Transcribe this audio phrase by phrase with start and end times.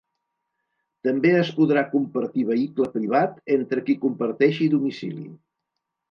[1.07, 5.27] També es podrà compartir vehicle privat entre qui comparteixi domicili.